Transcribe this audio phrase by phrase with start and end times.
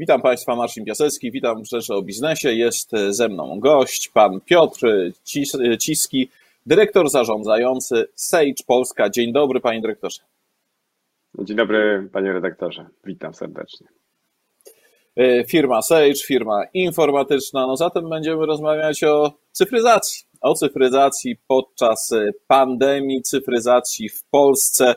[0.00, 2.52] Witam Państwa, Marcin Piasecki, witam w Rzeczy o Biznesie.
[2.52, 4.86] Jest ze mną gość, pan Piotr
[5.78, 6.28] Ciski,
[6.66, 9.10] dyrektor zarządzający Sage Polska.
[9.10, 10.22] Dzień dobry, panie dyrektorze.
[11.38, 12.86] Dzień dobry, panie redaktorze.
[13.04, 13.86] Witam serdecznie.
[15.16, 17.66] E, firma Sage, firma informatyczna.
[17.66, 20.24] No zatem będziemy rozmawiać o cyfryzacji.
[20.40, 22.14] O cyfryzacji podczas
[22.46, 24.94] pandemii, cyfryzacji w Polsce.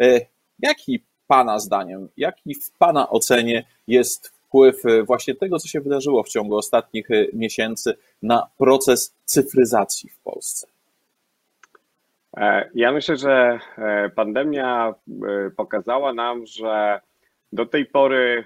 [0.00, 0.20] E,
[0.58, 6.28] jaki Pana zdaniem, jaki w Pana ocenie jest wpływ właśnie tego, co się wydarzyło w
[6.28, 10.66] ciągu ostatnich miesięcy na proces cyfryzacji w Polsce?
[12.36, 13.58] E, ja myślę, że
[14.14, 14.94] pandemia
[15.56, 17.00] pokazała nam, że
[17.52, 18.44] do tej pory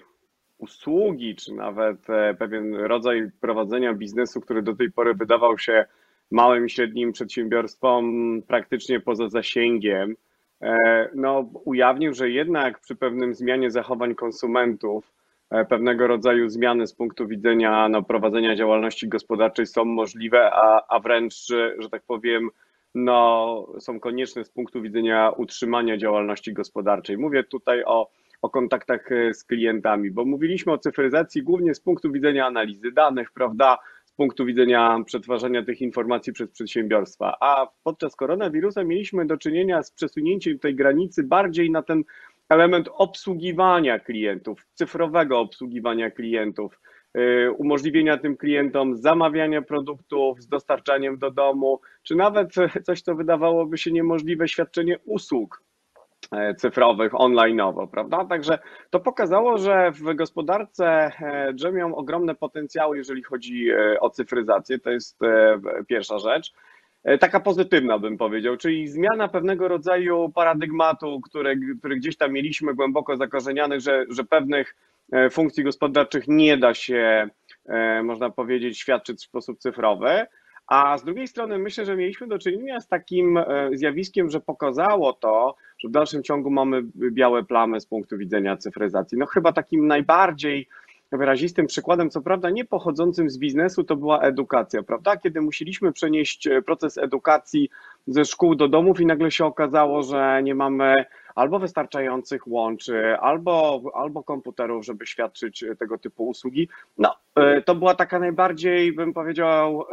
[0.59, 5.85] usługi, czy nawet e, pewien rodzaj prowadzenia biznesu, który do tej pory wydawał się
[6.31, 10.17] małym i średnim przedsiębiorstwom praktycznie poza zasięgiem,
[10.63, 15.16] e, no, ujawnił, że jednak przy pewnym zmianie zachowań konsumentów, e,
[15.49, 21.35] pewnego rodzaju zmiany z punktu widzenia no, prowadzenia działalności gospodarczej są możliwe, a, a wręcz,
[21.79, 22.51] że tak powiem,
[22.95, 27.19] no, są konieczne z punktu widzenia utrzymania działalności gospodarczej.
[27.19, 28.11] Mówię tutaj o
[28.43, 33.33] o kontaktach e, z klientami, bo mówiliśmy o cyfryzacji głównie z punktu widzenia analizy danych,
[33.33, 33.79] prawda?
[34.05, 37.37] Z punktu widzenia przetwarzania tych informacji przez przedsiębiorstwa.
[37.41, 42.05] A podczas koronawirusa mieliśmy do czynienia z przesunięciem tej granicy bardziej na ten
[42.49, 46.81] element obsługiwania klientów, cyfrowego obsługiwania klientów,
[47.15, 52.49] e, umożliwienia tym klientom zamawiania produktów z dostarczaniem do domu, czy nawet
[52.87, 55.67] coś, co wydawałoby się niemożliwe, świadczenie usług
[56.33, 58.25] E, cyfrowych, online'owo, prawda?
[58.25, 58.59] Także
[58.91, 64.79] to pokazało, że w gospodarce e, drzemią ogromne potencjały, jeżeli chodzi e, o cyfryzację.
[64.79, 65.19] To jest
[65.89, 66.53] pierwsza rzecz.
[67.21, 73.17] Taka pozytywna bym powiedział, czyli zmiana pewnego rodzaju paradygmatu, który, który gdzieś tam mieliśmy głęboko
[73.17, 74.77] zakorzeniany, że, że pewnych
[75.31, 77.29] funkcji gospodarczych nie da się,
[78.05, 80.27] można powiedzieć, świadczyć w sposób cyfrowy.
[80.67, 83.39] A z drugiej strony myślę, że mieliśmy do czynienia z takim
[83.73, 89.19] zjawiskiem, że pokazało to, że w dalszym ciągu mamy białe plamy z punktu widzenia cyfryzacji.
[89.19, 90.69] No chyba takim najbardziej
[91.13, 95.17] wyrazistym przykładem, co prawda nie pochodzącym z biznesu, to była edukacja, prawda?
[95.17, 97.71] Kiedy musieliśmy przenieść proces edukacji
[98.07, 103.83] ze szkół do domów i nagle się okazało, że nie mamy albo wystarczających łączy, albo,
[103.95, 106.69] albo komputerów, żeby świadczyć tego typu usługi.
[106.99, 109.85] No, e, to była taka najbardziej, bym powiedział,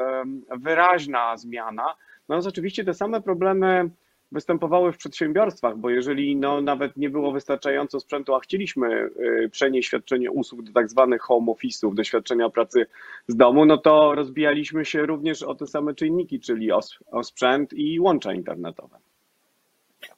[0.58, 1.96] wyraźna zmiana.
[2.30, 3.90] No, oczywiście te same problemy
[4.34, 9.10] występowały w przedsiębiorstwach, bo jeżeli no, nawet nie było wystarczająco sprzętu, a chcieliśmy
[9.46, 12.86] y, przenieść świadczenie usług do tak zwanych home office'ów, do świadczenia pracy
[13.28, 16.80] z domu, no to rozbijaliśmy się również o te same czynniki, czyli o,
[17.12, 18.98] o sprzęt i łącza internetowe.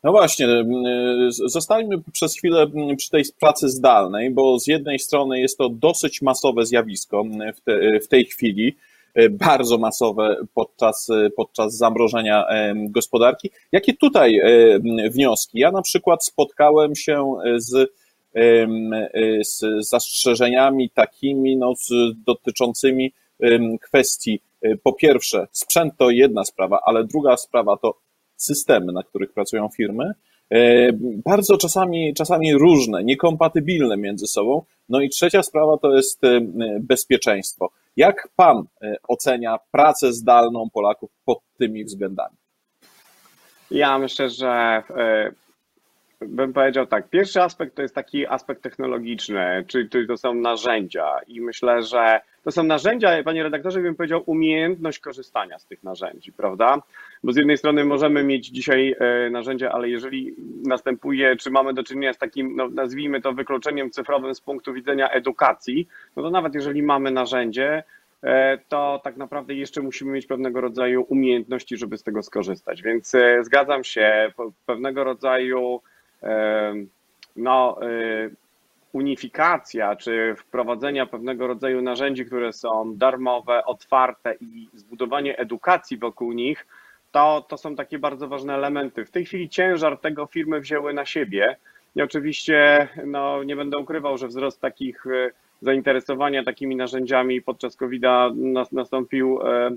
[0.04, 0.64] No właśnie, y,
[1.30, 2.68] zostańmy przez chwilę
[2.98, 7.24] przy tej pracy zdalnej, bo z jednej strony jest to dosyć masowe zjawisko
[7.56, 8.76] w, te, w tej chwili,
[9.32, 13.52] bardzo masowe podczas, e, podczas zamrożenia e, gospodarki.
[13.72, 14.42] Jakie tutaj
[15.12, 15.60] wnioski?
[15.60, 17.92] Ja na przykład spotkałem się z,
[19.42, 21.74] z zastrzeżeniami takimi no,
[22.26, 23.14] dotyczącymi
[23.82, 24.42] kwestii,
[24.84, 27.98] po pierwsze, sprzęt to jedna sprawa, ale druga sprawa to
[28.36, 30.12] systemy, na których pracują firmy,
[31.26, 34.62] bardzo czasami, czasami różne, niekompatybilne między sobą.
[34.90, 36.22] No i trzecia sprawa to jest
[36.80, 37.72] bezpieczeństwo.
[37.96, 42.36] Jak pan e, ocenia pracę zdalną Polaków pod tymi względami?
[43.72, 45.32] Ja myślę, że e,
[46.22, 47.10] bym powiedział tak.
[47.10, 52.52] Pierwszy aspekt to jest taki aspekt technologiczny, czyli to są narzędzia i myślę, że to
[52.52, 56.82] są narzędzia, panie redaktorze, bym powiedział, umiejętność korzystania z tych narzędzi, prawda?
[57.24, 60.36] Bo z jednej strony możemy mieć dzisiaj e, narzędzia, ale jeżeli
[60.68, 65.10] następuje, czy mamy do czynienia z takim, no, nazwijmy to wykluczeniem cyfrowym z punktu widzenia
[65.10, 67.84] edukacji, no to nawet jeżeli mamy narzędzie,
[68.24, 72.82] e, to tak naprawdę jeszcze musimy mieć pewnego rodzaju umiejętności, żeby z tego skorzystać.
[72.82, 74.32] Więc e, zgadzam się,
[74.66, 75.82] pewnego rodzaju
[77.36, 77.78] no,
[78.96, 86.68] unifikacja czy wprowadzenia pewnego rodzaju narzędzi, które są darmowe, otwarte i zbudowanie edukacji wokół nich,
[87.12, 89.06] to, to są takie bardzo ważne elementy.
[89.06, 91.58] W tej chwili ciężar tego firmy wzięły na siebie.
[91.96, 95.32] I oczywiście no, nie będę ukrywał, że wzrost takich e,
[95.62, 98.30] zainteresowania takimi narzędziami podczas COVID-a
[98.72, 99.72] nastąpił, e,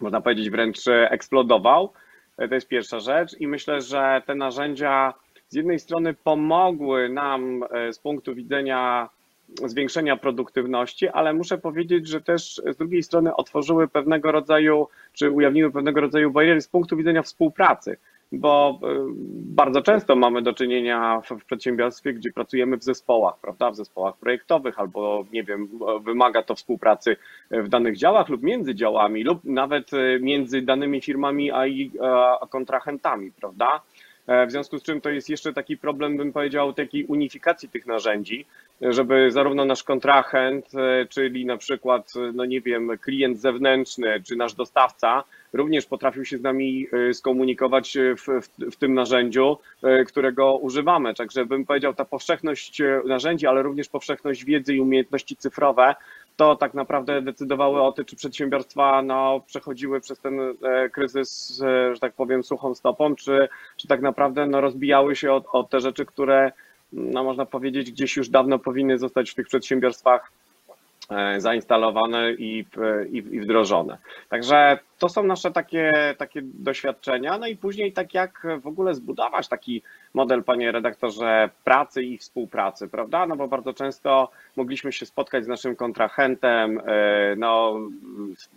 [0.00, 1.92] można powiedzieć, wręcz eksplodował.
[2.38, 5.14] E, to jest pierwsza rzecz i myślę, że te narzędzia
[5.52, 9.08] z jednej strony pomogły nam e, z punktu widzenia
[9.64, 15.70] zwiększenia produktywności, ale muszę powiedzieć, że też z drugiej strony otworzyły pewnego rodzaju, czy ujawniły
[15.70, 17.96] pewnego rodzaju bariery z punktu widzenia współpracy.
[18.32, 18.80] bo
[19.58, 24.80] bardzo często mamy do czynienia w, przedsiębiorstwie, gdzie pracujemy w zespołach, prawda, w zespołach projektowych,
[24.80, 25.68] albo nie wiem,
[26.04, 27.16] wymaga to współpracy
[27.50, 29.90] w danych działach lub między działami, lub nawet
[30.20, 31.64] między danymi firmami a,
[32.40, 33.80] a kontrahentami, prawda?
[34.26, 37.86] E, w związku z czym to jest jeszcze taki problem, bym powiedział, takiej unifikacji tych
[37.86, 38.46] narzędzi,
[38.80, 44.54] żeby zarówno nasz kontrahent, e, czyli na przykład, no nie wiem, klient zewnętrzny, czy nasz
[44.54, 49.58] dostawca, również potrafił się z nami e, skomunikować w, w, w, tym narzędziu,
[50.06, 51.14] którego używamy.
[51.14, 55.94] Także bym powiedział, ta powszechność narzędzi, ale również powszechność wiedzy i umiejętności cyfrowe
[56.36, 61.94] to tak naprawdę decydowały o tym, czy przedsiębiorstwa no, przechodziły przez ten e, kryzys, e,
[61.94, 65.80] że tak powiem, suchą stopą, czy, czy tak naprawdę no, rozbijały się o, o te
[65.80, 66.52] rzeczy, które
[66.92, 70.32] no, można powiedzieć gdzieś już dawno powinny zostać w tych przedsiębiorstwach
[71.38, 72.66] zainstalowane i,
[73.10, 73.98] i, i, wdrożone.
[74.28, 77.38] Także to są nasze takie, takie doświadczenia.
[77.38, 79.82] No i później tak jak w ogóle zbudować taki
[80.14, 83.26] model, panie redaktorze, pracy i współpracy, prawda?
[83.26, 87.80] No bo bardzo często mogliśmy się spotkać z naszym kontrahentem, e, no,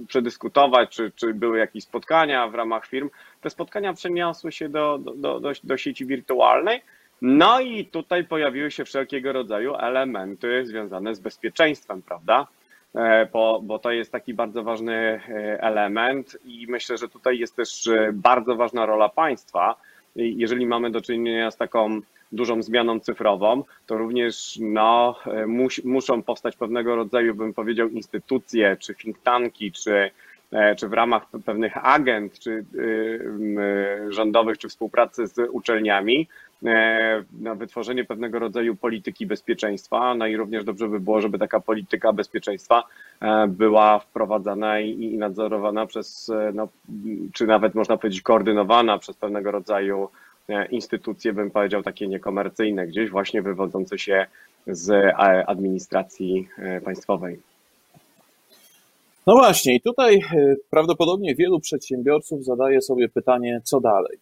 [0.07, 3.09] przedyskutować, czy, czy były jakieś spotkania w ramach firm.
[3.41, 6.81] Te spotkania przeniosły się do, do, do, do sieci wirtualnej,
[7.21, 12.47] no i tutaj pojawiły się wszelkiego rodzaju elementy związane z bezpieczeństwem, prawda?
[12.95, 17.55] E, bo, bo to jest taki bardzo ważny e, element i myślę, że tutaj jest
[17.55, 19.75] też e, bardzo ważna rola państwa.
[20.15, 21.99] Jeżeli mamy do czynienia z taką
[22.31, 25.15] dużą zmianą cyfrową, to również no,
[25.47, 30.11] mus, muszą powstać pewnego rodzaju, bym powiedział, instytucje, czy think tanki, czy,
[30.77, 32.65] czy w ramach pewnych agent, czy
[34.09, 36.27] rządowych, czy współpracy z uczelniami,
[37.41, 40.15] na wytworzenie pewnego rodzaju polityki bezpieczeństwa.
[40.15, 42.83] No i również dobrze by było, żeby taka polityka bezpieczeństwa
[43.21, 46.67] e, była wprowadzana i nadzorowana przez, e, no,
[47.33, 50.09] czy nawet można powiedzieć koordynowana przez pewnego rodzaju
[50.71, 54.25] instytucje, bym powiedział takie niekomercyjne, gdzieś właśnie wywodzące się
[54.67, 55.13] z
[55.47, 56.49] administracji
[56.83, 57.39] państwowej.
[59.27, 60.21] No właśnie, i tutaj
[60.69, 64.17] prawdopodobnie wielu przedsiębiorców zadaje sobie pytanie, co dalej.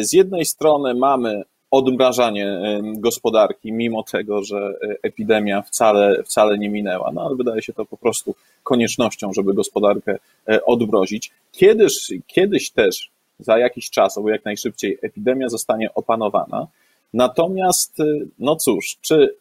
[0.00, 2.60] Z jednej strony mamy odmrażanie
[2.94, 7.10] gospodarki, mimo tego, że e, epidemia wcale, wcale nie minęła.
[7.12, 10.18] No ale wydaje się to po prostu koniecznością, żeby gospodarkę
[10.48, 11.30] e, odmrozić.
[11.52, 16.66] Kiedyś, kiedyś też, za jakiś czas, albo jak najszybciej, epidemia zostanie opanowana.
[17.14, 18.04] Natomiast, e,
[18.38, 19.34] no cóż, czy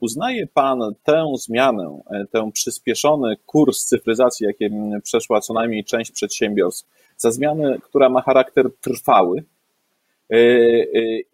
[0.00, 2.00] uznaje Pan tę zmianę,
[2.30, 8.70] ten przyspieszony kurs cyfryzacji, jakim przeszła co najmniej część przedsiębiorstw, za zmianę, która ma charakter
[8.80, 9.53] trwały, E, e,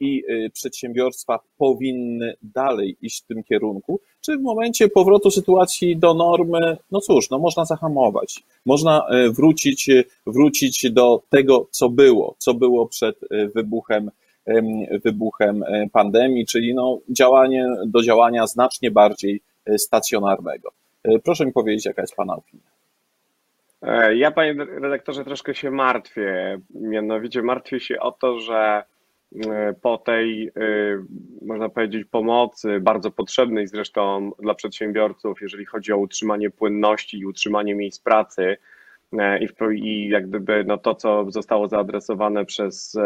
[0.01, 6.15] i e, przedsiębiorstwa powinny dalej iść w tym kierunku, czy w momencie powrotu sytuacji do
[6.15, 9.91] normy, no cóż, no można zahamować, można wrócić,
[10.27, 13.17] wrócić do tego, co było, co było przed
[13.55, 14.11] wybuchem,
[15.05, 19.41] wybuchem pandemii, czyli no działanie do działania znacznie bardziej
[19.77, 20.71] stacjonarnego.
[21.25, 22.80] Proszę mi powiedzieć, jaka jest Pana opinia?
[24.15, 26.59] Ja, panie redaktorze, troszkę się martwię.
[26.75, 28.85] Mianowicie martwię się o to, że
[29.47, 30.53] e, po tej, e,
[31.43, 37.75] można powiedzieć, pomocy, bardzo potrzebnej zresztą dla przedsiębiorców, jeżeli chodzi o utrzymanie płynności i utrzymanie
[37.75, 38.57] miejsc pracy,
[39.19, 42.99] e, i, i jak gdyby no to, co zostało zaadresowane przez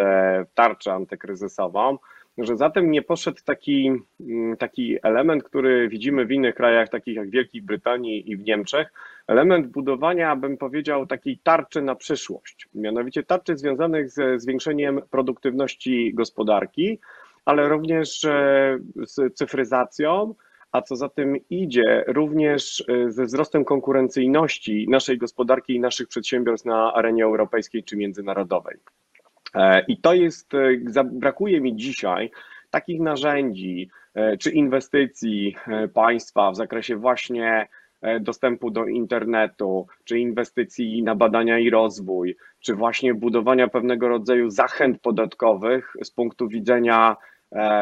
[0.54, 1.98] tarczę antykryzysową,
[2.38, 7.31] że zatem nie poszedł taki, mm, taki element, który widzimy w innych krajach, takich jak
[7.31, 8.92] Wielkiej Brytanii i w Niemczech,
[9.26, 12.69] element budowania, bym powiedział, takiej tarczy na przyszłość.
[12.74, 16.98] Mianowicie tarczy związanych ze zwiększeniem produktywności gospodarki,
[17.44, 20.34] ale również e, z cyfryzacją,
[20.72, 26.67] a co za tym idzie, również e, ze wzrostem konkurencyjności naszej gospodarki i naszych przedsiębiorstw
[26.67, 28.76] na arenie europejskiej czy międzynarodowej.
[29.55, 32.31] E, I to jest, e, brakuje mi dzisiaj
[32.70, 35.56] takich narzędzi e, czy inwestycji
[35.94, 37.69] państwa w zakresie właśnie
[38.20, 45.01] dostępu do internetu, czy inwestycji na badania i rozwój, czy właśnie budowania pewnego rodzaju zachęt
[45.01, 47.17] podatkowych z punktu widzenia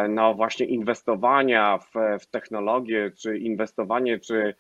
[0.08, 4.54] no właśnie inwestowania w, w technologię, czy inwestowanie, czy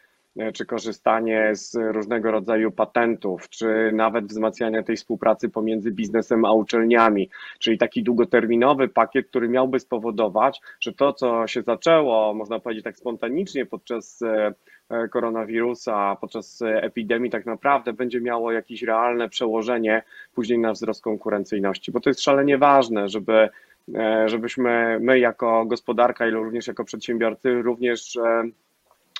[0.54, 7.30] czy korzystanie z różnego rodzaju patentów, czy nawet wzmacnianie tej współpracy pomiędzy biznesem a uczelniami,
[7.58, 12.96] czyli taki długoterminowy pakiet, który miałby spowodować, że to, co się zaczęło, można powiedzieć tak
[12.96, 14.54] spontanicznie podczas e,
[14.90, 20.02] e, koronawirusa, podczas epidemii, tak naprawdę będzie miało jakieś realne przełożenie
[20.34, 23.48] później na wzrost konkurencyjności, bo to jest szalenie ważne, żeby
[24.26, 28.18] żebyśmy my jako gospodarka i również jako przedsiębiorcy również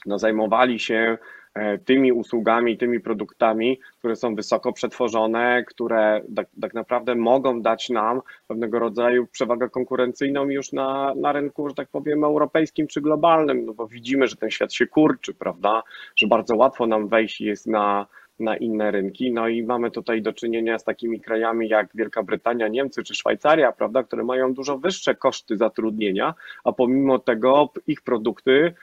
[0.06, 1.18] no, zajmowali się
[1.54, 7.90] E, tymi usługami, tymi produktami, które są wysoko przetworzone, które tak, tak, naprawdę mogą dać
[7.90, 13.66] nam pewnego rodzaju przewagę konkurencyjną już na, na rynku, że tak powiem, europejskim czy globalnym,
[13.66, 15.82] no bo widzimy, że ten świat się kurczy, prawda,
[16.16, 18.06] że bardzo łatwo nam wejść jest na,
[18.40, 19.32] na inne rynki.
[19.32, 23.72] No i mamy tutaj do czynienia z takimi krajami jak Wielka Brytania, Niemcy czy Szwajcaria,
[23.72, 28.74] prawda, które mają dużo wyższe koszty zatrudnienia, a pomimo tego ich produkty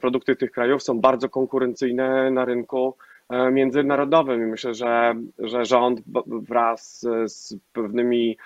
[0.00, 2.96] produkty tych krajów są bardzo konkurencyjne na rynku
[3.28, 8.36] e, międzynarodowym i myślę, że, że rząd wraz z pewnymi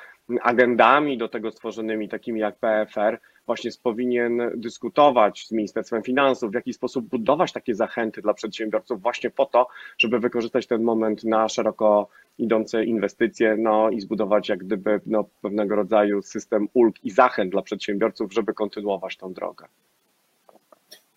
[0.43, 6.73] agendami do tego stworzonymi, takimi jak PFR, właśnie powinien dyskutować z Ministerstwem Finansów, w jaki
[6.73, 12.09] sposób budować takie zachęty dla przedsiębiorców właśnie po to, żeby wykorzystać ten moment na szeroko
[12.39, 17.63] idące inwestycje, no i zbudować jak gdyby no, pewnego rodzaju system ulg i zachęt dla
[17.63, 19.67] przedsiębiorców, żeby kontynuować tą drogę.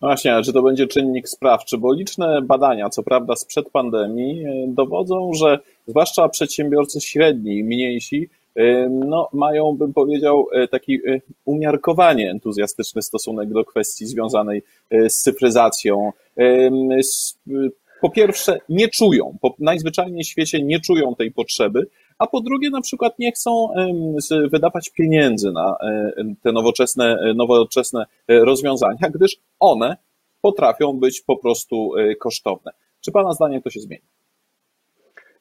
[0.00, 1.78] Właśnie, a czy to będzie czynnik sprawczy?
[1.78, 8.88] Bo liczne badania, co prawda sprzed pandemii, e, dowodzą, że zwłaszcza przedsiębiorcy średni, mniejsi, e,
[8.88, 10.98] no, mają, bym powiedział, e, taki
[11.44, 14.62] umiarkowanie entuzjastyczny stosunek do kwestii związanej
[15.08, 16.12] z cyfryzacją.
[18.00, 21.86] Po pierwsze, nie czują, po najzwyczajniej w świecie nie czują tej potrzeby,
[22.18, 23.68] a po drugie na przykład nie chcą
[24.52, 25.76] wydawać pieniędzy na
[26.42, 29.96] te nowoczesne, nowoczesne rozwiązania, gdyż one
[30.40, 32.72] potrafią być po prostu e, kosztowne.
[33.00, 34.04] Czy Pana zdaniem to się zmieni?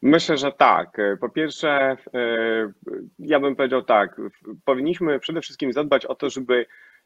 [0.02, 0.98] Myślę, że tak.
[1.22, 1.98] Po pierwsze, e,
[3.20, 4.22] ja bym powiedział tak,
[4.66, 6.66] powinniśmy przede wszystkim zadbać o to, żeby,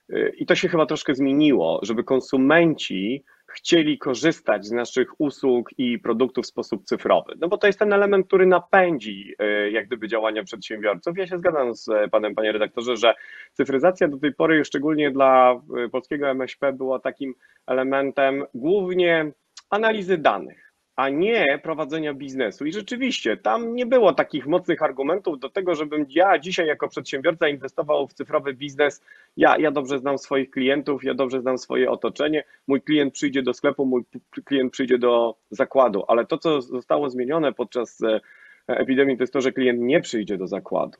[0.10, 6.00] e, i to się chyba troszkę zmieniło, żeby konsumenci chcieli korzystać z naszych usług i
[6.00, 7.34] produktów w sposób cyfrowy.
[7.40, 11.18] No bo to jest ten element, który napędzi e, jak gdyby działania przedsiębiorców.
[11.18, 13.14] Ja się zgadzam z panem, panie redaktorze, że
[13.54, 17.34] cyfryzacja do tej pory, szczególnie dla e, polskiego MŚP, była takim
[17.68, 19.32] elementem głównie
[19.70, 20.69] analizy danych
[21.00, 22.66] a nie prowadzenia biznesu.
[22.66, 27.48] I rzeczywiście tam nie było takich mocnych argumentów do tego, żebym ja dzisiaj jako przedsiębiorca
[27.48, 29.02] inwestował w cyfrowy biznes.
[29.38, 32.44] Ja, ja dobrze znam swoich klientów, ja dobrze znam swoje otoczenie.
[32.68, 34.04] Mój klient przyjdzie do sklepu, mój
[34.46, 38.20] klient przyjdzie do zakładu, ale to, co zostało zmienione podczas e,
[38.68, 40.98] epidemii, to jest to, że klient nie przyjdzie do zakładu.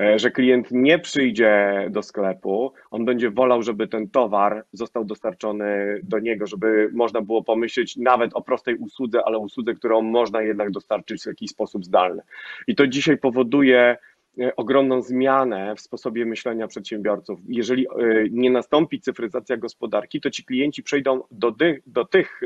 [0.00, 6.00] E, że klient nie przyjdzie do sklepu, on będzie wolał, żeby ten towar został dostarczony
[6.02, 10.70] do niego, żeby można było pomyśleć nawet o prostej usłudze, ale usłudze, którą można jednak
[10.70, 12.22] dostarczyć w jakiś sposób zdalny.
[12.66, 13.96] I to dzisiaj powoduje
[14.40, 17.40] e, ogromną zmianę w sposobie myślenia przedsiębiorców.
[17.48, 17.90] Jeżeli e,
[18.30, 21.54] nie nastąpi cyfryzacja gospodarki, to ci klienci przejdą do,
[21.86, 22.40] do tych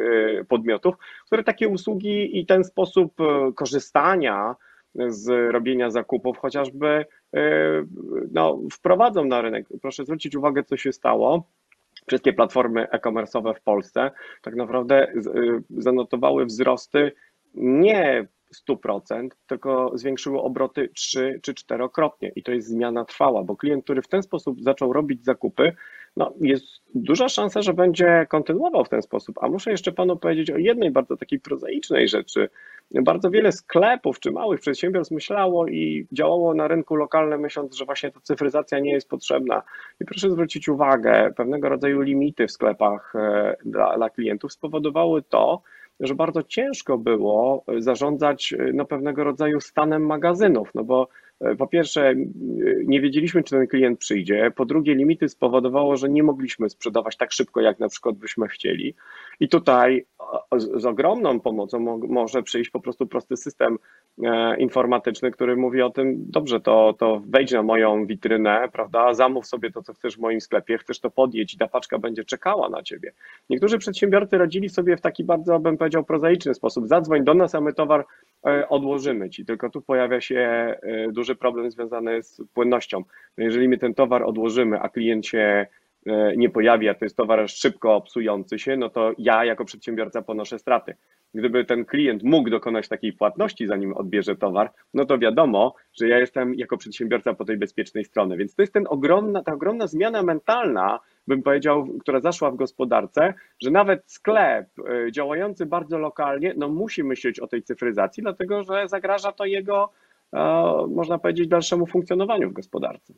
[0.49, 0.95] podmiotów,
[1.27, 3.15] które takie usługi i ten sposób
[3.55, 4.55] korzystania
[5.09, 7.05] z robienia zakupów chociażby
[8.33, 9.67] no, wprowadzą na rynek.
[9.83, 11.49] Proszę zwrócić uwagę, co się stało.
[12.07, 14.11] Wszystkie platformy e-commerce'owe w Polsce
[14.43, 15.13] tak naprawdę e,
[15.71, 17.13] zanotowały wzrosty
[17.55, 18.27] nie
[18.69, 24.03] 100%, tylko zwiększyły obroty 3 czy 4-krotnie i to jest zmiana trwała, bo klient, który
[24.03, 25.73] w ten sposób zaczął robić zakupy,
[26.17, 29.39] no jest duża szansa, że będzie kontynuował w ten sposób.
[29.41, 32.49] A muszę jeszcze panu powiedzieć o jednej bardzo takiej prozaicznej rzeczy.
[33.01, 38.11] Bardzo wiele sklepów czy małych przedsiębiorstw myślało i działało na rynku lokalnym, myśląc, że właśnie
[38.11, 39.63] ta cyfryzacja nie jest potrzebna.
[40.01, 45.63] I proszę zwrócić uwagę, pewnego rodzaju limity w sklepach e, dla, dla klientów spowodowały to,
[46.01, 52.15] że bardzo ciężko było zarządzać no, pewnego rodzaju stanem magazynów, no bo e, po pierwsze,
[52.85, 54.53] nie wiedzieliśmy, czy ten klient przyjdzie.
[54.57, 58.95] Po drugie, limity spowodowało, że nie mogliśmy sprzedawać tak szybko, jak na przykład byśmy chcieli.
[59.41, 60.07] I tutaj
[60.57, 63.79] z, ogromną pomocą może przyjść po prostu prosty system
[64.25, 69.47] e, informatyczny, który mówi o tym, dobrze, to, to wejdź na moją witrynę, prawda, zamów
[69.47, 72.69] sobie to, co chcesz w moim sklepie, chcesz to podjeść i ta paczka będzie czekała
[72.69, 73.13] na ciebie.
[73.51, 76.89] Niektórzy przedsiębiorcy radzili sobie w taki bardzo, bym powiedział, prozaiczny sposób.
[76.89, 78.05] Zadzwoń do nas, a my towar e,
[78.69, 79.45] odłożymy ci.
[79.45, 80.77] Tylko tu pojawia się e,
[81.13, 83.05] duży problem związany z płynnością.
[83.39, 85.82] No jeżeli my ten towar odłożymy, a klient się E,
[86.37, 90.59] nie pojawi, a to jest towar szybko psujący się, no to ja jako przedsiębiorca ponoszę
[90.59, 90.97] straty.
[91.35, 96.19] Gdyby ten klient mógł dokonać takiej płatności, zanim odbierze towar, no to wiadomo, że ja
[96.19, 98.37] jestem jako przedsiębiorca po tej bezpiecznej stronie.
[98.37, 103.35] Więc to jest ten ogromna, ta ogromna zmiana mentalna, bym powiedział, która zaszła w gospodarce,
[103.63, 108.89] że nawet sklep e, działający bardzo lokalnie, no musi myśleć o tej cyfryzacji, dlatego że
[108.89, 109.91] zagraża to jego,
[110.33, 110.39] e,
[110.91, 113.15] można powiedzieć, dalszemu funkcjonowaniu w gospodarce.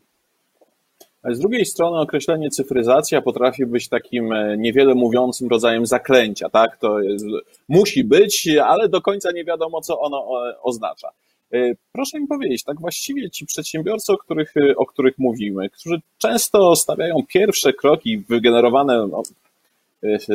[1.30, 6.76] Z drugiej strony określenie cyfryzacja potrafi być takim e, niewiele mówiącym rodzajem zaklęcia, tak?
[6.76, 7.24] To jest,
[7.68, 10.26] musi być, ale do końca nie wiadomo, co ono
[10.62, 11.08] oznacza.
[11.52, 16.00] E, proszę mi powiedzieć, tak właściwie ci przedsiębiorcy, o których, e, o których mówimy, którzy
[16.18, 19.22] często stawiają pierwsze kroki wygenerowane no,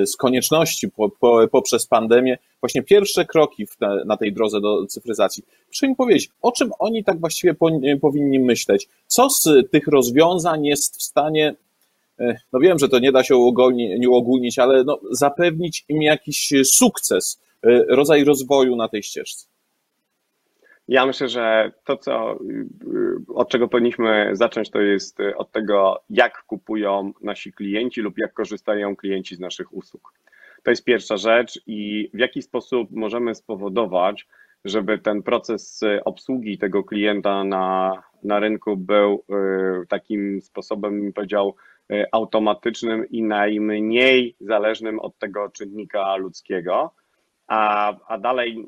[0.06, 5.44] z konieczności po, po, poprzez pandemię, właśnie pierwsze kroki te, na tej drodze do cyfryzacji.
[5.66, 7.70] Proszę mi powiedzieć, o czym oni tak właściwie po,
[8.02, 8.88] powinni myśleć?
[9.08, 11.56] Co z tych rozwiązań jest w stanie
[12.54, 17.42] no wiem, że to nie da się uogólnić, ale no, zapewnić im jakiś sukces,
[17.88, 19.48] rodzaj rozwoju na tej ścieżce.
[20.90, 22.40] Ja myślę, że to, co,
[23.28, 28.96] od czego powinniśmy zacząć, to jest od tego, jak kupują nasi klienci lub jak korzystają
[28.96, 30.14] klienci z naszych usług.
[30.64, 34.28] To jest pierwsza rzecz i w jaki sposób możemy spowodować,
[34.66, 37.94] żeby ten proces obsługi tego klienta na,
[38.24, 39.24] na rynku był
[39.84, 41.56] y, takim sposobem, powiedział,
[41.92, 46.94] y, automatycznym i najmniej zależnym od tego czynnika ludzkiego.
[47.48, 48.66] A, a dalej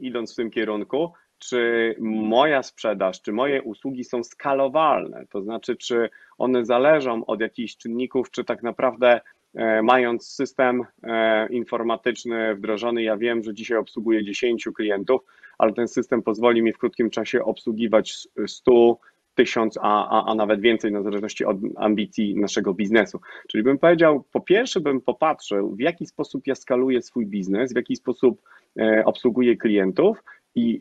[0.00, 6.10] idąc w tym kierunku, czy moja sprzedaż, czy moje usługi są skalowalne, to znaczy, czy
[6.38, 9.20] one zależą od jakichś czynników, czy tak naprawdę
[9.54, 15.20] e, mając system e, informatyczny wdrożony, ja wiem, że dzisiaj obsługuję 10 klientów,
[15.58, 18.98] ale ten system pozwoli mi w krótkim czasie obsługiwać 100,
[19.34, 23.20] 1000, a, a, a nawet więcej, na zależności od ambicji naszego biznesu.
[23.48, 27.76] Czyli bym powiedział, po pierwsze bym popatrzył, w jaki sposób ja skaluję swój biznes, w
[27.76, 28.42] jaki sposób
[28.80, 30.22] e, obsługuję klientów
[30.54, 30.80] i e,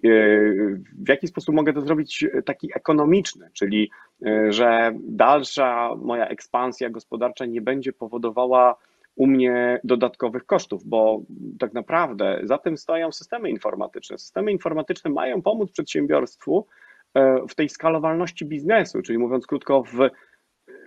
[0.93, 3.91] w jaki sposób mogę to zrobić taki ekonomiczny, czyli
[4.25, 8.75] e, że dalsza moja ekspansja gospodarcza nie będzie powodowała
[9.15, 11.21] u mnie dodatkowych kosztów, bo
[11.59, 14.17] tak naprawdę za tym stoją systemy informatyczne.
[14.17, 16.67] Systemy informatyczne mają pomóc przedsiębiorstwu
[17.13, 20.09] e, w tej skalowalności biznesu, czyli mówiąc krótko, w,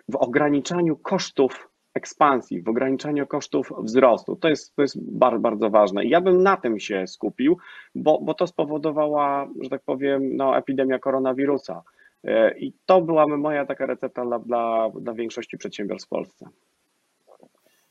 [0.09, 4.37] w ograniczaniu kosztów ekspansji, w ograniczaniu kosztów wzrostu.
[4.37, 6.05] To jest, to jest bardzo, bardzo ważne.
[6.05, 7.59] I ja bym na tym się skupił,
[7.95, 11.83] bo, bo to spowodowała, że tak powiem, no, epidemia koronawirusa.
[12.25, 16.49] E, I to byłaby moja taka recepta dla, dla, dla większości przedsiębiorstw w Polsce.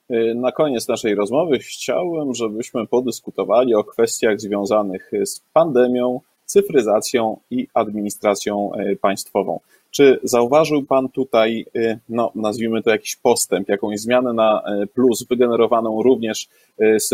[0.10, 7.68] E, na koniec naszej rozmowy chciałbym, żebyśmy podyskutowali o kwestiach związanych z pandemią, cyfryzacją i
[7.74, 9.60] administracją e, państwową.
[9.92, 15.28] Czy zauważył Pan tutaj, y, no, nazwijmy to jakiś postęp, jakąś zmianę na y, plus
[15.28, 16.48] wygenerowaną również
[16.82, 17.14] y, z,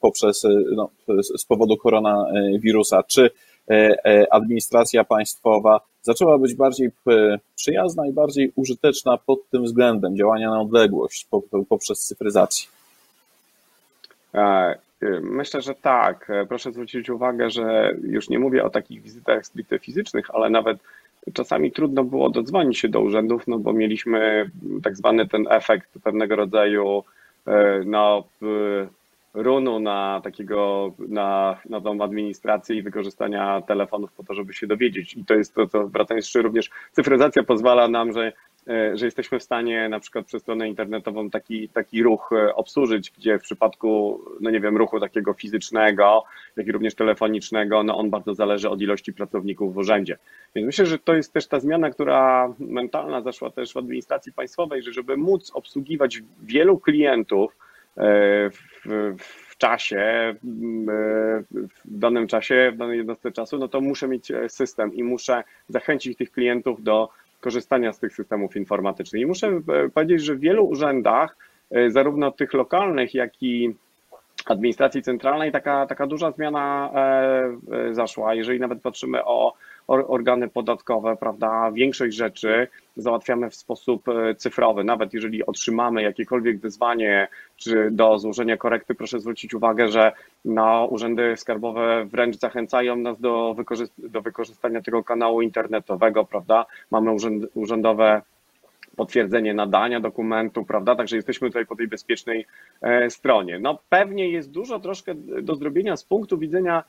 [0.00, 0.42] poprzez,
[0.76, 0.90] no,
[1.38, 3.02] z powodu koronawirusa?
[3.02, 3.30] Czy
[4.30, 6.90] administracja państwowa zaczęła być bardziej
[7.56, 11.26] przyjazna i bardziej użyteczna pod tym względem działania na odległość
[11.68, 12.68] poprzez cyfryzację?
[15.02, 16.30] E, myślę, że tak.
[16.30, 20.78] E, proszę zwrócić uwagę, że już nie mówię o takich wizytach stricte fizycznych, ale nawet
[21.32, 24.50] czasami trudno było dodzwonić się do urzędów, no bo mieliśmy
[24.82, 27.04] tak zwany ten efekt pewnego rodzaju
[27.46, 28.24] e, no,
[29.34, 35.14] runu na takiego, na, na tą administrację i wykorzystania telefonów po to, żeby się dowiedzieć.
[35.14, 38.49] I to jest to, co wracając jeszcze również cyfryzacja pozwala nam, że E,
[38.94, 43.38] że jesteśmy w stanie na przykład przez stronę internetową taki, taki ruch e, obsłużyć, gdzie
[43.38, 46.24] w przypadku, no nie wiem, ruchu takiego fizycznego,
[46.56, 50.18] jak i również telefonicznego, no on bardzo zależy od ilości pracowników w urzędzie.
[50.54, 54.82] Więc myślę, że to jest też ta zmiana, która mentalna zaszła też w administracji państwowej,
[54.82, 57.56] że żeby móc obsługiwać wielu klientów
[57.96, 58.60] e, w,
[59.18, 61.44] w czasie, w
[61.84, 66.32] danym czasie, w danej jednostce czasu, no to muszę mieć system i muszę zachęcić tych
[66.32, 67.08] klientów do
[67.40, 69.22] korzystania z tych systemów informatycznych.
[69.22, 71.36] I muszę e, powiedzieć, że w wielu urzędach,
[71.70, 73.74] e, zarówno tych lokalnych, jak i
[74.46, 78.34] administracji centralnej, taka, taka duża zmiana e, zaszła.
[78.34, 79.54] Jeżeli nawet patrzymy o
[79.86, 84.84] organy podatkowe, prawda, większość rzeczy załatwiamy w sposób e, cyfrowy.
[84.84, 90.12] Nawet jeżeli otrzymamy jakiekolwiek wyzwanie czy do złożenia korekty, proszę zwrócić uwagę, że
[90.44, 96.66] no, urzędy skarbowe wręcz zachęcają nas do, wykorzyst do wykorzystania tego kanału internetowego, prawda?
[96.90, 98.22] Mamy urzęd urzędowe
[99.00, 100.96] potwierdzenie nadania dokumentu, prawda?
[100.96, 102.46] Także jesteśmy tutaj po tej bezpiecznej
[102.82, 103.58] e, stronie.
[103.58, 106.84] No pewnie jest dużo troszkę do zrobienia z punktu widzenia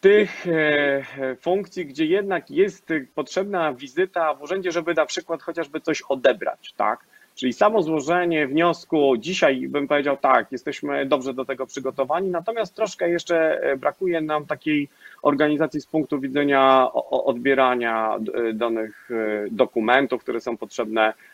[0.00, 6.02] tych e, funkcji, gdzie jednak jest potrzebna wizyta w urzędzie, żeby na przykład chociażby coś
[6.02, 7.04] odebrać, tak?
[7.34, 13.10] Czyli samo złożenie wniosku, dzisiaj bym powiedział tak, jesteśmy dobrze do tego przygotowani, natomiast troszkę
[13.10, 14.88] jeszcze e, brakuje nam takiej
[15.22, 19.08] organizacji z punktu widzenia odbierania e, danych
[19.50, 21.12] dokumentów, które są potrzebne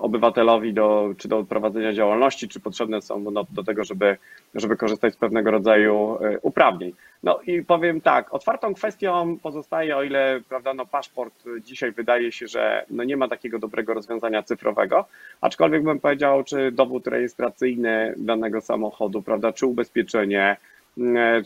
[0.00, 4.16] obywatelowi do, czy do prowadzenia działalności, czy potrzebne są no, do tego, żeby,
[4.54, 6.92] żeby korzystać z pewnego rodzaju e, uprawnień.
[7.22, 12.46] No i powiem tak, otwartą kwestią pozostaje, o ile prawda, no, paszport dzisiaj wydaje się,
[12.46, 15.04] że no, nie ma takiego dobrego rozwiązania cyfrowego,
[15.40, 20.56] aczkolwiek bym powiedział, czy dowód rejestracyjny danego samochodu, prawda, czy ubezpieczenie,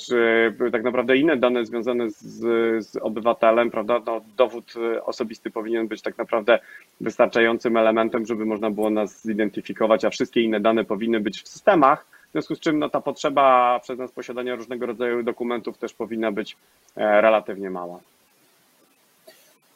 [0.06, 2.40] czy tak naprawdę inne dane związane z,
[2.86, 4.02] z obywatelem, prawda?
[4.06, 6.58] No, dowód osobisty powinien być tak naprawdę
[7.00, 12.06] wystarczającym elementem, żeby można było nas zidentyfikować, a wszystkie inne dane powinny być w systemach.
[12.28, 16.32] W związku z czym no, ta potrzeba przez nas posiadania różnego rodzaju dokumentów też powinna
[16.32, 16.56] być
[16.96, 18.00] relatywnie mała.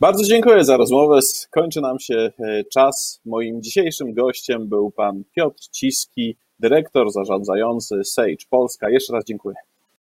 [0.00, 1.18] Bardzo dziękuję za rozmowę.
[1.50, 3.20] Kończy nam się e, czas.
[3.26, 8.90] Moim dzisiejszym gościem był pan Piotr Ciski, dyrektor zarządzający Sage Polska.
[8.90, 9.56] Jeszcze raz dziękuję.